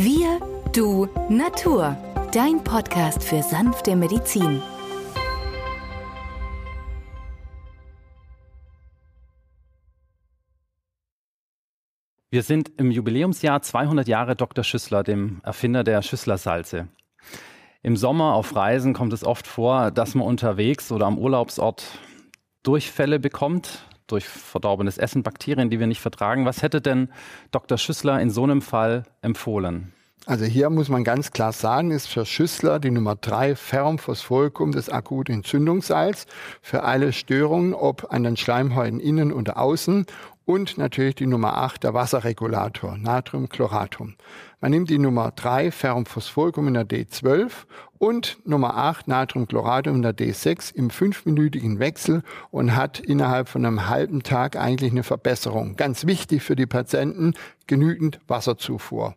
Wir, 0.00 0.38
du, 0.72 1.08
Natur. 1.28 1.96
Dein 2.32 2.62
Podcast 2.62 3.24
für 3.24 3.42
sanfte 3.42 3.96
Medizin. 3.96 4.62
Wir 12.30 12.44
sind 12.44 12.70
im 12.76 12.92
Jubiläumsjahr 12.92 13.60
200 13.60 14.06
Jahre 14.06 14.36
Dr. 14.36 14.62
Schüssler, 14.62 15.02
dem 15.02 15.40
Erfinder 15.42 15.82
der 15.82 16.00
Schüssler-Salze. 16.02 16.86
Im 17.82 17.96
Sommer 17.96 18.34
auf 18.34 18.54
Reisen 18.54 18.94
kommt 18.94 19.12
es 19.12 19.24
oft 19.24 19.48
vor, 19.48 19.90
dass 19.90 20.14
man 20.14 20.28
unterwegs 20.28 20.92
oder 20.92 21.06
am 21.06 21.18
Urlaubsort 21.18 21.98
Durchfälle 22.62 23.18
bekommt, 23.18 23.84
durch 24.08 24.26
verdorbenes 24.26 24.98
Essen, 24.98 25.22
Bakterien, 25.22 25.70
die 25.70 25.78
wir 25.78 25.86
nicht 25.86 26.00
vertragen. 26.00 26.46
Was 26.46 26.62
hätte 26.62 26.80
denn 26.80 27.10
Dr. 27.52 27.78
Schüssler 27.78 28.20
in 28.20 28.30
so 28.30 28.42
einem 28.42 28.62
Fall 28.62 29.04
empfohlen? 29.22 29.92
Also 30.28 30.44
hier 30.44 30.68
muss 30.68 30.90
man 30.90 31.04
ganz 31.04 31.30
klar 31.30 31.54
sagen, 31.54 31.90
ist 31.90 32.06
für 32.06 32.26
Schüssler 32.26 32.80
die 32.80 32.90
Nummer 32.90 33.16
drei 33.16 33.56
Fermphosphoricum 33.56 34.72
das 34.72 34.90
akute 34.90 35.32
Entzündungssalz 35.32 36.26
für 36.60 36.82
alle 36.82 37.14
Störungen, 37.14 37.72
ob 37.72 38.12
an 38.12 38.24
den 38.24 38.36
Schleimhäuten 38.36 39.00
innen 39.00 39.32
und 39.32 39.56
außen 39.56 40.04
und 40.44 40.76
natürlich 40.76 41.14
die 41.14 41.26
Nummer 41.26 41.56
8, 41.56 41.82
der 41.82 41.94
Wasserregulator, 41.94 42.98
Natriumchloratum. 42.98 44.16
Man 44.60 44.70
nimmt 44.70 44.90
die 44.90 44.98
Nummer 44.98 45.32
3, 45.34 45.70
Ferrumphosphoricum 45.70 46.68
in 46.68 46.74
der 46.74 46.86
D12 46.86 47.50
und 47.96 48.36
Nummer 48.44 48.76
8, 48.76 49.08
Natriumchloratum 49.08 49.96
in 49.96 50.02
der 50.02 50.14
D6 50.14 50.74
im 50.74 50.90
fünfminütigen 50.90 51.78
Wechsel 51.78 52.22
und 52.50 52.76
hat 52.76 52.98
innerhalb 53.00 53.48
von 53.48 53.64
einem 53.64 53.88
halben 53.88 54.22
Tag 54.22 54.56
eigentlich 54.56 54.92
eine 54.92 55.04
Verbesserung. 55.04 55.76
Ganz 55.76 56.06
wichtig 56.06 56.42
für 56.42 56.54
die 56.54 56.66
Patienten, 56.66 57.32
genügend 57.66 58.20
Wasserzufuhr. 58.28 59.14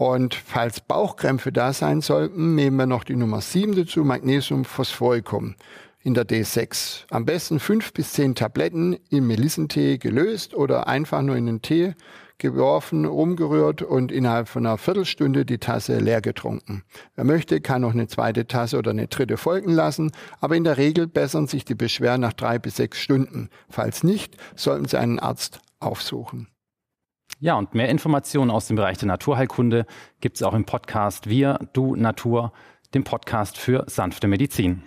Und 0.00 0.34
falls 0.34 0.80
Bauchkrämpfe 0.80 1.52
da 1.52 1.74
sein 1.74 2.00
sollten, 2.00 2.54
nehmen 2.54 2.78
wir 2.78 2.86
noch 2.86 3.04
die 3.04 3.16
Nummer 3.16 3.42
7 3.42 3.76
dazu, 3.76 4.02
Magnesiumphosphoricum 4.02 5.56
in 6.02 6.14
der 6.14 6.26
D6. 6.26 7.04
Am 7.10 7.26
besten 7.26 7.60
fünf 7.60 7.92
bis 7.92 8.14
zehn 8.14 8.34
Tabletten 8.34 8.96
im 9.10 9.26
Melissentee 9.26 9.98
gelöst 9.98 10.54
oder 10.54 10.86
einfach 10.86 11.20
nur 11.20 11.36
in 11.36 11.44
den 11.44 11.60
Tee 11.60 11.92
geworfen, 12.38 13.04
umgerührt 13.04 13.82
und 13.82 14.10
innerhalb 14.10 14.48
von 14.48 14.64
einer 14.64 14.78
Viertelstunde 14.78 15.44
die 15.44 15.58
Tasse 15.58 15.98
leer 15.98 16.22
getrunken. 16.22 16.82
Wer 17.14 17.24
möchte, 17.24 17.60
kann 17.60 17.82
noch 17.82 17.92
eine 17.92 18.08
zweite 18.08 18.46
Tasse 18.46 18.78
oder 18.78 18.92
eine 18.92 19.08
dritte 19.08 19.36
folgen 19.36 19.70
lassen, 19.70 20.12
aber 20.40 20.56
in 20.56 20.64
der 20.64 20.78
Regel 20.78 21.08
bessern 21.08 21.46
sich 21.46 21.66
die 21.66 21.74
Beschwerden 21.74 22.22
nach 22.22 22.32
drei 22.32 22.58
bis 22.58 22.76
sechs 22.76 23.00
Stunden. 23.00 23.50
Falls 23.68 24.02
nicht, 24.02 24.38
sollten 24.56 24.88
Sie 24.88 24.98
einen 24.98 25.18
Arzt 25.18 25.60
aufsuchen. 25.78 26.48
Ja, 27.42 27.54
und 27.54 27.74
mehr 27.74 27.88
Informationen 27.88 28.50
aus 28.50 28.66
dem 28.66 28.76
Bereich 28.76 28.98
der 28.98 29.08
Naturheilkunde 29.08 29.86
gibt 30.20 30.36
es 30.36 30.42
auch 30.42 30.52
im 30.52 30.66
Podcast 30.66 31.26
Wir, 31.26 31.58
Du, 31.72 31.96
Natur, 31.96 32.52
dem 32.92 33.02
Podcast 33.02 33.56
für 33.56 33.84
sanfte 33.86 34.28
Medizin. 34.28 34.82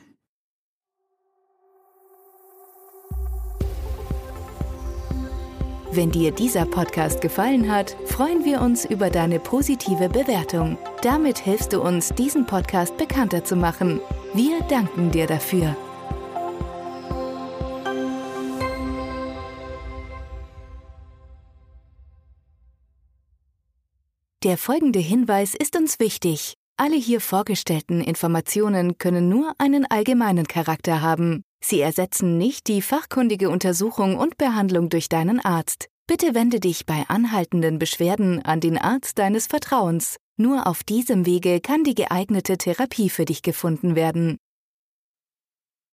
Wenn 5.92 6.12
dir 6.12 6.32
dieser 6.32 6.66
Podcast 6.66 7.22
gefallen 7.22 7.72
hat, 7.72 7.96
freuen 8.06 8.46
wir 8.46 8.62
uns 8.62 8.86
über 8.86 9.10
deine 9.10 9.40
positive 9.40 10.10
Bewertung. 10.10 10.78
Damit 11.02 11.40
hilfst 11.40 11.74
du 11.74 11.82
uns, 11.82 12.10
diesen 12.10 12.46
Podcast 12.46 12.98
bekannter 12.98 13.44
zu 13.44 13.56
machen. 13.56 14.00
Wir 14.34 14.60
danken 14.70 15.12
dir 15.12 15.28
dafür. 15.28 15.76
Der 24.44 24.58
folgende 24.58 25.00
Hinweis 25.00 25.56
ist 25.56 25.78
uns 25.78 26.02
wichtig. 26.02 26.56
Alle 26.76 26.98
hier 26.98 27.22
vorgestellten 27.22 28.02
Informationen 28.02 28.98
können 28.98 29.30
nur 29.30 29.54
einen 29.58 29.86
allgemeinen 29.90 30.48
Charakter 30.48 31.02
haben. 31.02 31.44
Sie 31.64 31.80
ersetzen 31.80 32.38
nicht 32.38 32.68
die 32.68 32.82
fachkundige 32.82 33.50
Untersuchung 33.50 34.18
und 34.18 34.38
Behandlung 34.38 34.90
durch 34.90 35.08
deinen 35.08 35.40
Arzt. 35.40 35.88
Bitte 36.08 36.36
wende 36.36 36.60
dich 36.60 36.86
bei 36.86 37.06
anhaltenden 37.08 37.80
Beschwerden 37.80 38.44
an 38.44 38.60
den 38.60 38.78
Arzt 38.78 39.18
deines 39.18 39.48
Vertrauens. 39.48 40.18
Nur 40.36 40.68
auf 40.68 40.84
diesem 40.84 41.26
Wege 41.26 41.62
kann 41.62 41.86
die 41.86 41.96
geeignete 41.96 42.58
Therapie 42.58 43.10
für 43.10 43.24
dich 43.24 43.44
gefunden 43.44 43.96
werden. 43.96 44.40